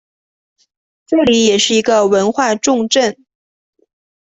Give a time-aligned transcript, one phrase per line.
[1.05, 3.23] 这里也是一个文化重镇。